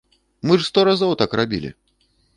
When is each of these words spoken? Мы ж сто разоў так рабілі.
Мы 0.51 0.57
ж 0.61 0.65
сто 0.69 0.87
разоў 0.89 1.13
так 1.23 1.39
рабілі. 1.41 1.69